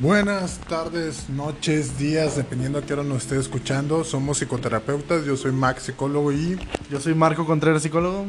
[0.00, 4.02] Buenas tardes, noches, días, dependiendo a qué hora nos esté escuchando.
[4.02, 6.58] Somos psicoterapeutas, yo soy Max, psicólogo y...
[6.90, 8.24] Yo soy Marco Contreras, psicólogo.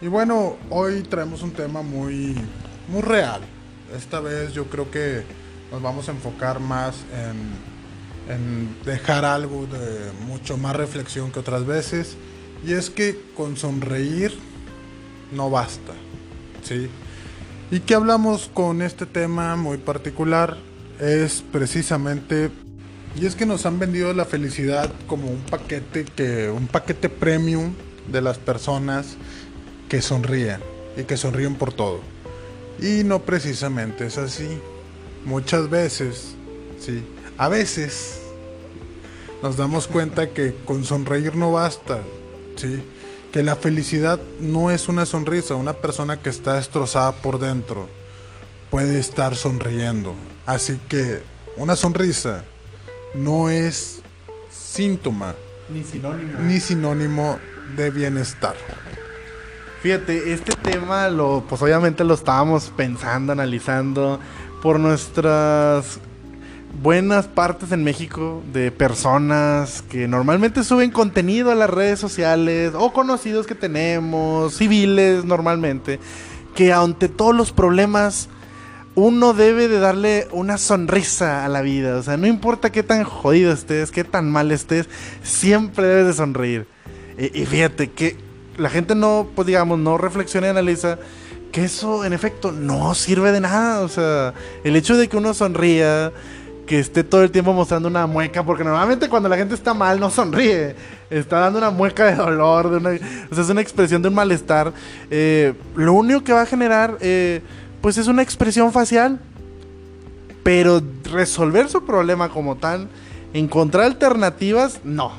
[0.00, 2.34] Y bueno, hoy traemos un tema muy,
[2.88, 3.40] muy real.
[3.96, 5.22] Esta vez yo creo que
[5.70, 11.64] nos vamos a enfocar más en, en dejar algo de mucho más reflexión que otras
[11.64, 12.16] veces.
[12.66, 14.36] Y es que con sonreír
[15.30, 15.92] no basta,
[16.64, 16.88] ¿sí?
[17.70, 20.71] ¿Y qué hablamos con este tema muy particular?
[21.02, 22.50] Es precisamente
[23.20, 27.74] y es que nos han vendido la felicidad como un paquete que un paquete premium
[28.06, 29.16] de las personas
[29.88, 30.60] que sonríen
[30.96, 32.00] y que sonríen por todo.
[32.80, 34.48] Y no precisamente es así.
[35.24, 36.34] Muchas veces,
[36.80, 37.04] sí,
[37.36, 38.20] a veces
[39.42, 42.00] nos damos cuenta que con sonreír no basta,
[42.56, 42.82] sí,
[43.32, 47.88] que la felicidad no es una sonrisa, una persona que está destrozada por dentro
[48.70, 50.14] puede estar sonriendo.
[50.46, 51.22] Así que
[51.56, 52.44] una sonrisa
[53.14, 54.02] no es
[54.50, 55.34] síntoma
[55.68, 57.38] ni sinónimo, ni sinónimo
[57.76, 58.54] de bienestar.
[59.82, 64.20] Fíjate, este tema lo, pues obviamente lo estábamos pensando, analizando
[64.62, 65.98] por nuestras
[66.80, 72.92] buenas partes en México de personas que normalmente suben contenido a las redes sociales o
[72.92, 75.98] conocidos que tenemos, civiles normalmente,
[76.54, 78.28] que ante todos los problemas
[78.94, 81.96] uno debe de darle una sonrisa a la vida.
[81.96, 84.88] O sea, no importa qué tan jodido estés, qué tan mal estés,
[85.22, 86.66] siempre debes de sonreír.
[87.18, 88.16] Y, fíjate que
[88.56, 90.98] la gente no, pues digamos, no reflexiona y analiza
[91.52, 93.80] que eso en efecto no sirve de nada.
[93.80, 94.34] O sea,
[94.64, 96.12] el hecho de que uno sonría,
[96.66, 100.00] que esté todo el tiempo mostrando una mueca, porque normalmente cuando la gente está mal
[100.00, 100.74] no sonríe,
[101.10, 102.90] está dando una mueca de dolor, de una,
[103.30, 104.72] o sea, es una expresión de un malestar.
[105.10, 106.98] Eh, lo único que va a generar...
[107.00, 107.40] Eh,
[107.82, 109.20] pues es una expresión facial.
[110.42, 112.88] Pero resolver su problema como tal,
[113.32, 115.12] encontrar alternativas, no.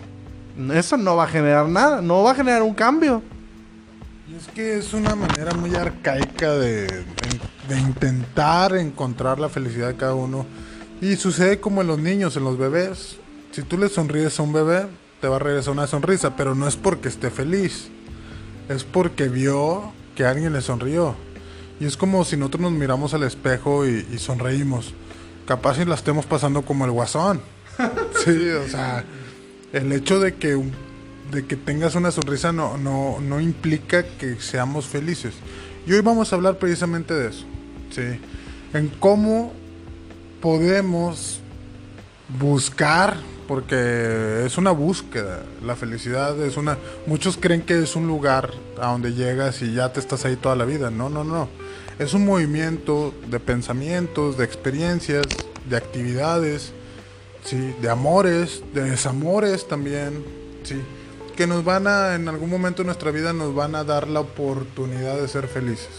[0.74, 3.22] Eso no va a generar nada, no va a generar un cambio.
[4.28, 7.06] Y es que es una manera muy arcaica de,
[7.70, 10.46] intentar encontrar la felicidad de cada uno.
[11.02, 13.18] Y sucede como en los niños, en los bebés.
[13.52, 14.88] Si tú le sonríes a un bebé,
[15.22, 17.90] te va a regresar una sonrisa, pero no es porque esté feliz.
[18.70, 21.16] Es porque vio que alguien le sonrió.
[21.80, 24.94] Y es como si nosotros nos miramos al espejo y, sonreímos.
[25.48, 27.42] Capaz si la estemos pasando como el guasón.
[28.24, 29.04] sí, o sea,
[29.74, 30.62] el hecho de que,
[31.32, 35.34] de que tengas una sonrisa no, no, no implica que seamos felices.
[35.86, 37.46] Y hoy vamos a hablar precisamente de eso.
[37.90, 38.20] Sí.
[38.74, 39.52] En cómo
[40.42, 41.42] podemos
[42.40, 43.18] buscar,
[43.48, 45.44] porque es una búsqueda.
[45.62, 46.78] La felicidad es una.
[47.08, 50.56] Muchos creen que es un lugar a donde llegas y ya te estás ahí toda
[50.56, 50.90] la vida.
[50.90, 51.63] No, no, no
[52.00, 55.26] es un movimiento de pensamientos, de experiencias,
[55.70, 56.72] de actividades,
[57.44, 57.76] ¿sí?
[57.82, 60.24] de amores, de desamores también,
[60.64, 60.82] ¿sí?
[61.36, 64.22] que nos van a, en algún momento de nuestra vida, nos van a dar la
[64.22, 65.90] oportunidad de ser felices.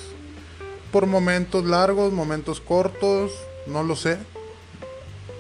[0.91, 3.33] Por momentos largos, momentos cortos,
[3.67, 4.19] no lo sé,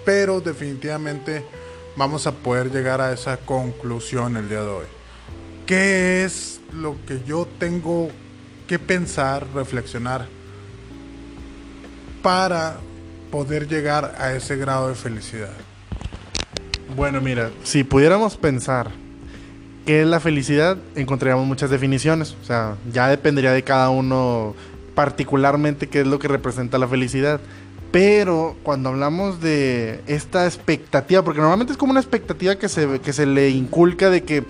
[0.04, 1.44] pero definitivamente
[1.96, 4.86] vamos a poder llegar a esa conclusión el día de hoy.
[5.66, 8.08] ¿Qué es lo que yo tengo
[8.66, 10.26] que pensar, reflexionar?
[12.24, 12.78] Para
[13.30, 15.52] poder llegar a ese grado de felicidad?
[16.96, 18.90] Bueno, mira, si pudiéramos pensar
[19.84, 22.34] qué es la felicidad, encontraríamos muchas definiciones.
[22.42, 24.54] O sea, ya dependería de cada uno
[24.94, 27.42] particularmente qué es lo que representa la felicidad.
[27.92, 33.12] Pero cuando hablamos de esta expectativa, porque normalmente es como una expectativa que se, que
[33.12, 34.44] se le inculca de que,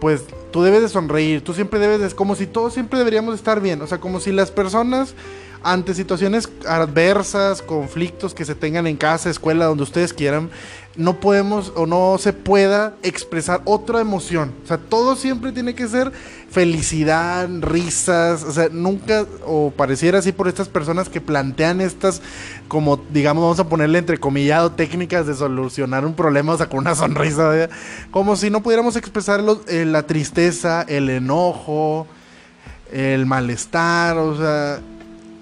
[0.00, 3.60] pues, tú debes de sonreír, tú siempre debes de, como si todos siempre deberíamos estar
[3.60, 5.14] bien, o sea, como si las personas
[5.62, 10.50] ante situaciones adversas, conflictos que se tengan en casa, escuela, donde ustedes quieran,
[10.98, 14.52] no podemos o no se pueda expresar otra emoción.
[14.64, 16.10] O sea, todo siempre tiene que ser
[16.50, 22.20] felicidad, risas, o sea, nunca, o pareciera así por estas personas que plantean estas,
[22.66, 26.96] como digamos, vamos a ponerle entrecomillado, técnicas de solucionar un problema, o sea, con una
[26.96, 27.68] sonrisa,
[28.10, 32.08] como si no pudiéramos expresar eh, la tristeza, el enojo,
[32.90, 34.80] el malestar, o sea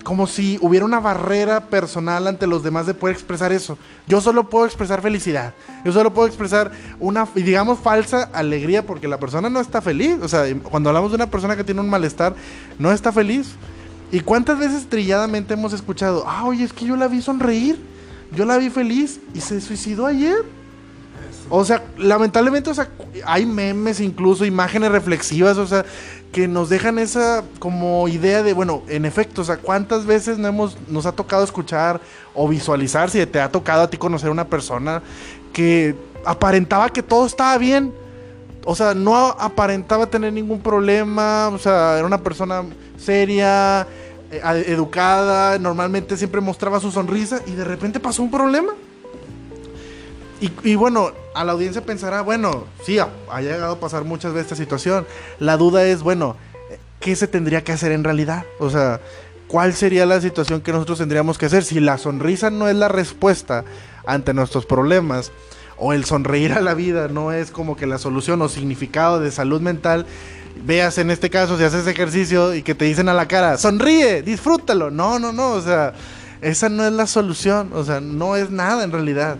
[0.06, 3.76] como si hubiera una barrera personal ante los demás de poder expresar eso.
[4.06, 5.52] Yo solo puedo expresar felicidad.
[5.84, 6.70] Yo solo puedo expresar
[7.00, 10.18] una, digamos, falsa alegría porque la persona no está feliz.
[10.22, 12.36] O sea, cuando hablamos de una persona que tiene un malestar,
[12.78, 13.56] no está feliz.
[14.12, 17.76] ¿Y cuántas veces trilladamente hemos escuchado, ah, oye, es que yo la vi sonreír,
[18.30, 20.36] yo la vi feliz y se suicidó ayer?
[21.48, 22.88] O sea, lamentablemente, o sea,
[23.24, 25.84] hay memes, incluso imágenes reflexivas, o sea,
[26.32, 30.48] que nos dejan esa como idea de, bueno, en efecto, o sea, ¿cuántas veces no
[30.48, 32.00] hemos, nos ha tocado escuchar
[32.34, 35.02] o visualizar, si te ha tocado a ti conocer a una persona
[35.52, 35.94] que
[36.24, 37.92] aparentaba que todo estaba bien?
[38.64, 42.64] O sea, no aparentaba tener ningún problema, o sea, era una persona
[42.98, 43.86] seria,
[44.32, 48.72] eh, educada, normalmente siempre mostraba su sonrisa y de repente pasó un problema.
[50.40, 54.56] Y, bueno, a la audiencia pensará, bueno, sí, ha, llegado a pasar muchas veces esta
[54.56, 55.06] situación.
[55.38, 56.36] La duda es, bueno,
[57.00, 58.44] ¿qué se tendría que hacer en realidad?
[58.58, 59.00] O sea,
[59.48, 61.64] ¿cuál sería la situación que nosotros tendríamos que hacer?
[61.64, 63.64] Si la sonrisa no es la respuesta
[64.04, 65.32] ante nuestros problemas,
[65.78, 69.30] o el sonreír a la vida no es como que la solución o significado de
[69.30, 70.06] salud mental,
[70.64, 74.22] veas en este caso si haces ejercicio y que te dicen a la cara, sonríe,
[74.22, 74.90] disfrútalo.
[74.90, 75.94] No, no, no, o sea,
[76.40, 79.38] esa no es la solución, o sea, no es nada en realidad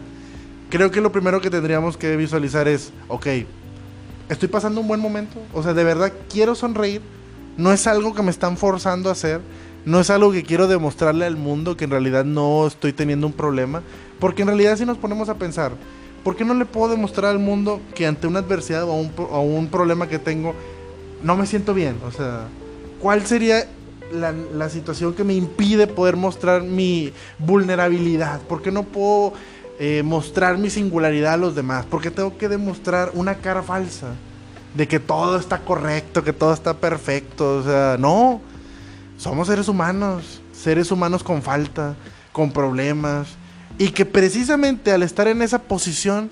[0.70, 3.26] creo que lo primero que tendríamos que visualizar es, ok,
[4.28, 7.00] estoy pasando un buen momento, o sea, de verdad quiero sonreír,
[7.56, 9.40] no es algo que me están forzando a hacer,
[9.84, 13.32] no es algo que quiero demostrarle al mundo que en realidad no estoy teniendo un
[13.32, 13.82] problema,
[14.18, 15.72] porque en realidad si nos ponemos a pensar,
[16.24, 20.08] ¿por qué no le puedo demostrar al mundo que ante una adversidad o un, problema
[20.08, 20.54] que tengo,
[21.22, 21.96] no me siento bien?
[22.04, 22.48] O sea,
[23.00, 23.68] ¿cuál sería
[24.12, 28.40] la, la, situación que me impide poder mostrar mi vulnerabilidad?
[28.40, 29.34] ¿Por qué no puedo
[29.78, 31.87] eh, mostrar mi singularidad a los demás?
[31.88, 34.08] porque tengo que demostrar una cara falsa?
[34.75, 37.58] De que todo está correcto, que todo está perfecto.
[37.58, 38.43] O sea, no.
[39.17, 40.43] Somos seres humanos.
[40.52, 41.94] Seres humanos con falta,
[42.32, 43.28] con problemas.
[43.78, 46.31] Y que precisamente al estar en esa posición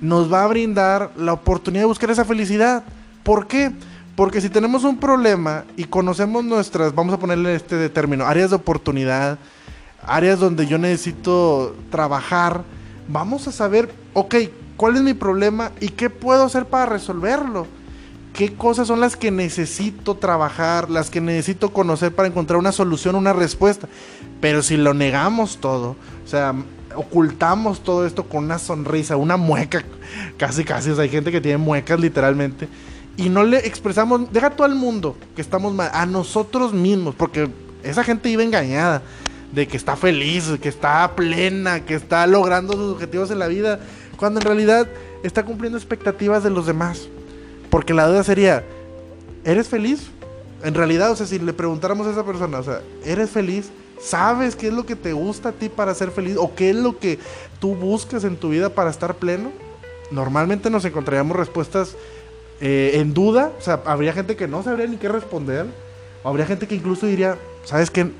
[0.00, 2.84] nos va a brindar la oportunidad de buscar esa felicidad.
[3.22, 3.72] ¿Por qué?
[4.16, 8.56] Porque si tenemos un problema y conocemos nuestras, vamos a ponerle este término, áreas de
[8.56, 9.38] oportunidad,
[10.06, 12.64] áreas donde yo necesito trabajar,
[13.08, 14.34] vamos a saber, ok,
[14.76, 17.66] ¿cuál es mi problema y qué puedo hacer para resolverlo?
[18.32, 23.14] ¿Qué cosas son las que necesito trabajar, las que necesito conocer para encontrar una solución,
[23.14, 23.88] una respuesta?
[24.40, 25.90] Pero si lo negamos todo,
[26.24, 26.52] o sea,
[26.96, 29.84] ocultamos todo esto con una sonrisa, una mueca,
[30.36, 32.68] casi casi, o sea, hay gente que tiene muecas literalmente,
[33.16, 37.48] y no le expresamos, deja todo al mundo que estamos mal, a nosotros mismos, porque
[37.84, 39.02] esa gente vive engañada
[39.54, 43.80] de que está feliz, que está plena, que está logrando sus objetivos en la vida,
[44.16, 44.88] cuando en realidad
[45.22, 47.08] está cumpliendo expectativas de los demás.
[47.70, 48.64] Porque la duda sería,
[49.44, 50.10] ¿eres feliz?
[50.62, 53.70] En realidad, o sea, si le preguntáramos a esa persona, o sea, ¿eres feliz?
[54.00, 56.36] ¿Sabes qué es lo que te gusta a ti para ser feliz?
[56.38, 57.18] ¿O qué es lo que
[57.60, 59.50] tú buscas en tu vida para estar pleno?
[60.10, 61.96] Normalmente nos encontraríamos respuestas
[62.60, 65.66] eh, en duda, o sea, habría gente que no sabría ni qué responder,
[66.22, 68.10] o habría gente que incluso diría, ¿sabes qué?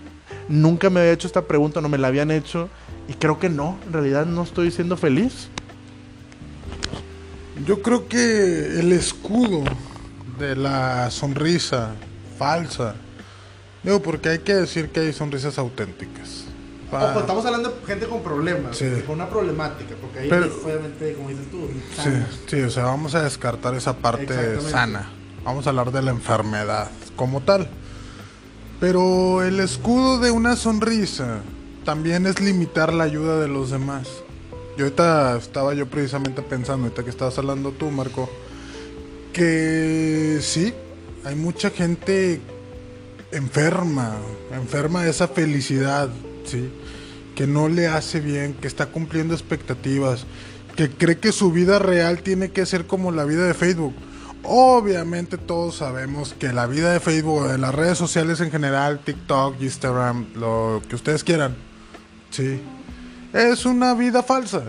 [0.49, 2.69] Nunca me había hecho esta pregunta, no me la habían hecho.
[3.09, 5.49] Y creo que no, en realidad no estoy siendo feliz.
[7.67, 9.65] Yo creo que el escudo
[10.39, 11.95] de la sonrisa
[12.39, 12.97] falsa.
[13.83, 16.45] Digo, porque hay que decir que hay sonrisas auténticas.
[16.91, 21.51] Ojo, estamos hablando de gente con problemas, con una problemática, porque ahí obviamente, como dices
[21.51, 21.69] tú,
[22.03, 22.11] sí,
[22.47, 25.11] sí, o sea, vamos a descartar esa parte sana.
[25.45, 27.69] Vamos a hablar de la enfermedad como tal.
[28.87, 31.41] Pero el escudo de una sonrisa
[31.87, 34.07] también es limitar la ayuda de los demás.
[34.77, 38.29] Yo ahorita estaba yo precisamente pensando, ahorita que estabas hablando tú, Marco,
[39.33, 40.75] que sí,
[41.25, 42.43] hay mucha gente
[43.33, 44.19] enferma,
[44.53, 46.11] enferma de esa felicidad,
[46.45, 46.69] sí,
[47.35, 50.27] que no le hace bien, que está cumpliendo expectativas,
[50.77, 53.95] que cree que su vida real tiene que ser como la vida de Facebook.
[54.45, 59.61] Obviamente todos sabemos que la vida de Facebook, de las redes sociales en general, TikTok,
[59.61, 61.57] Instagram, lo que ustedes quieran,
[62.31, 62.61] sí,
[63.33, 64.63] es una vida falsa.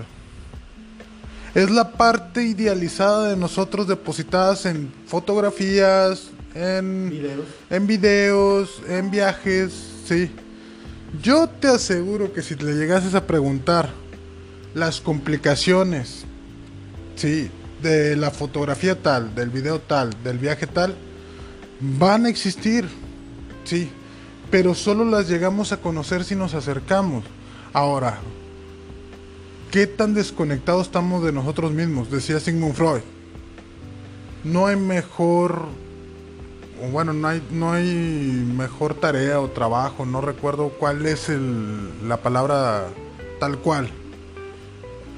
[1.53, 9.74] Es la parte idealizada de nosotros depositadas en fotografías, en videos, en, videos, en viajes,
[10.05, 10.32] sí.
[11.22, 13.89] Yo te aseguro que si le llegases a preguntar
[14.74, 16.25] las complicaciones,
[17.15, 17.50] sí,
[17.86, 20.96] de la fotografía tal, del video tal, del viaje tal,
[21.80, 22.89] van a existir,
[23.63, 23.92] sí,
[24.50, 27.24] pero solo las llegamos a conocer si nos acercamos.
[27.74, 28.18] Ahora,
[29.70, 32.10] ¿qué tan desconectados estamos de nosotros mismos?
[32.10, 33.01] Decía Sigmund Freud.
[34.44, 35.68] No hay mejor,
[36.92, 42.18] bueno, no hay, no hay mejor tarea o trabajo, no recuerdo cuál es el, la
[42.18, 42.88] palabra
[43.39, 43.92] tal cual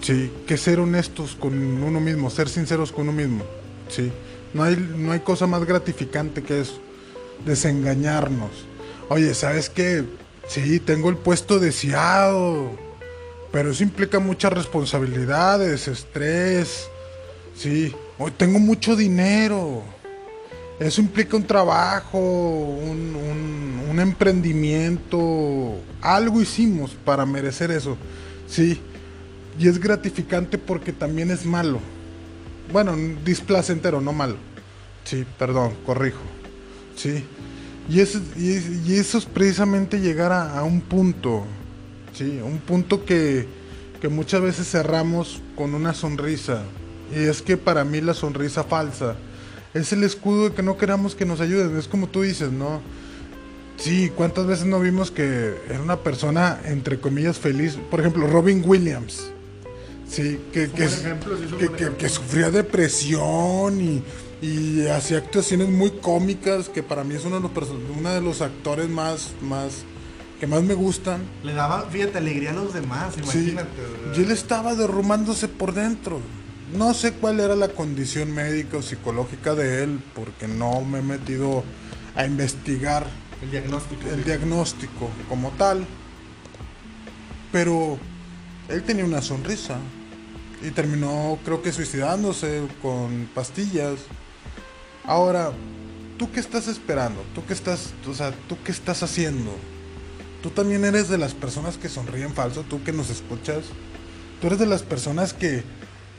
[0.01, 3.43] Sí, que ser honestos con uno mismo, ser sinceros con uno mismo.
[3.89, 4.11] Sí,
[4.53, 6.79] no hay, no hay cosa más gratificante que eso,
[7.45, 8.51] desengañarnos.
[9.09, 10.03] Oye, ¿sabes qué?
[10.47, 12.71] Sí, tengo el puesto deseado,
[13.51, 16.87] pero eso implica muchas responsabilidades, estrés.
[17.55, 19.83] Sí, hoy tengo mucho dinero.
[20.79, 27.97] eso implica un trabajo, un, un, un emprendimiento, algo hicimos para merecer eso,
[28.47, 28.79] sí,
[29.59, 31.79] y es gratificante porque también es malo,
[32.71, 34.37] bueno, displacentero, no malo,
[35.03, 36.21] sí, perdón, corrijo,
[36.95, 37.23] sí,
[37.89, 41.45] y, es, y, eso es precisamente llegar a, a un punto,
[42.13, 43.47] sí, un punto que,
[44.01, 46.63] que muchas veces cerramos con una sonrisa,
[47.15, 49.15] y es que para mí la sonrisa falsa
[49.73, 51.77] es el escudo de que no queramos que nos ayuden.
[51.77, 52.81] Es como tú dices, ¿no?
[53.77, 57.77] Sí, ¿cuántas veces no vimos que era una persona, entre comillas, feliz?
[57.91, 59.31] Por ejemplo, Robin Williams.
[60.09, 60.87] Sí, que, que,
[61.97, 64.03] que, sufría depresión y,
[64.41, 68.41] y, hacía actuaciones muy cómicas, que para mí es uno de los, uno de los
[68.41, 69.83] actores más, más
[70.39, 71.21] que más me gustan.
[71.43, 73.69] Le daba, fíjate, alegría a los demás, imagínate.
[74.15, 76.21] y él estaba derrumándose por dentro.
[76.75, 81.01] No sé cuál era la condición médica o psicológica de él, porque no me he
[81.01, 81.63] metido
[82.15, 83.07] a investigar
[83.41, 85.85] el diagnóstico, el diagnóstico como tal.
[87.51, 87.97] Pero
[88.69, 89.77] él tenía una sonrisa
[90.61, 93.99] y terminó, creo que suicidándose con pastillas.
[95.03, 95.51] Ahora,
[96.17, 97.23] ¿tú qué estás esperando?
[97.33, 99.51] ¿Tú qué estás, o sea, tú qué estás haciendo?
[100.41, 103.65] Tú también eres de las personas que sonríen falso, tú que nos escuchas.
[104.39, 105.63] Tú eres de las personas que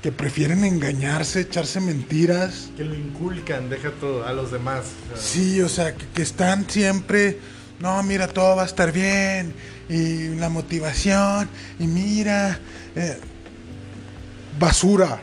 [0.02, 2.71] que prefieren engañarse, echarse mentiras.
[2.76, 4.85] Que lo inculcan, deja todo a los demás.
[5.16, 7.38] Sí, o sea, que, están siempre,
[7.80, 9.54] no, mira, todo va a estar bien,
[9.88, 11.49] y la motivación,
[11.80, 12.61] y mira,
[12.95, 13.18] eh,
[14.59, 15.21] basura,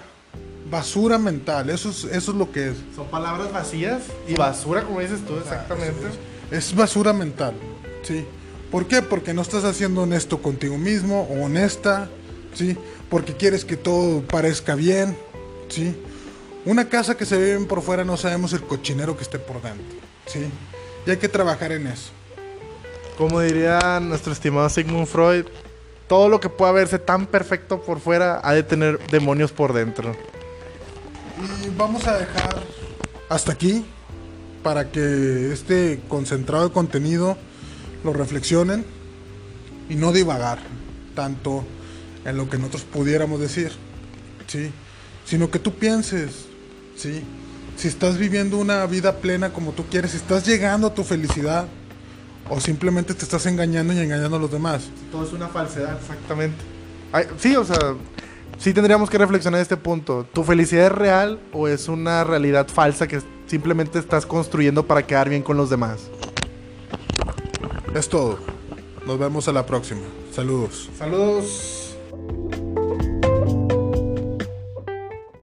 [0.70, 2.76] basura mental, eso es, eso es lo que es.
[2.96, 6.08] Son palabras vacías y basura, como dices tú, exactamente.
[6.52, 7.54] es, es basura mental,
[8.04, 8.26] sí.
[8.72, 9.02] ¿Por qué?
[9.02, 12.10] Porque no estás haciendo honesto contigo mismo o honesta,
[12.54, 12.78] ¿sí?
[13.10, 15.18] porque quieres que todo parezca bien,
[15.70, 15.96] ¿sí?
[16.66, 19.62] Una casa que se ve bien por fuera no sabemos el cochinero que esté por
[19.62, 20.46] dentro, ¿sí?
[21.06, 22.12] Y hay que trabajar en eso.
[23.18, 25.46] Como diría nuestro estimado Sigmund Freud,
[26.08, 30.16] todo lo que pueda verse tan perfecto por fuera ha de tener demonios por dentro.
[31.64, 32.64] Y vamos a dejar
[33.30, 33.86] hasta aquí
[34.64, 37.38] para que este concentrado contenido
[38.04, 38.86] lo reflexionen
[39.90, 40.60] y no divagar
[41.16, 41.64] tanto
[42.26, 43.72] en lo que nosotros pudiéramos decir,
[44.48, 44.72] ¿sí?
[45.26, 46.46] Sino que tú pienses,
[46.96, 47.24] ¿sí?
[47.78, 51.68] Si estás viviendo una vida plena como tú quieres, si estás llegando a tu felicidad,
[52.50, 54.90] o simplemente te estás engañando y engañando a los demás.
[55.12, 56.58] Todo es una falsedad, exactamente.
[57.38, 57.96] sí, o sea,
[58.58, 60.26] sí tendríamos que reflexionar en este punto.
[60.32, 65.30] ¿Tu felicidad es real o es una realidad falsa que simplemente estás construyendo para quedar
[65.30, 66.10] bien con los demás?
[67.94, 68.40] Es todo.
[69.06, 70.02] Nos vemos a la próxima.
[70.32, 70.90] Saludos.
[70.98, 71.96] Saludos.